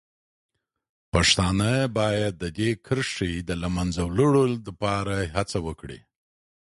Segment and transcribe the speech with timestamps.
[1.13, 5.99] پښتانه باید د دې کرښې د له منځه وړلو لپاره هڅه وکړي.